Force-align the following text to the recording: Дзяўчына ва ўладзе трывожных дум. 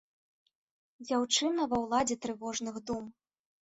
Дзяўчына 1.07 1.69
ва 1.77 1.81
ўладзе 1.85 2.21
трывожных 2.27 2.85
дум. 2.91 3.05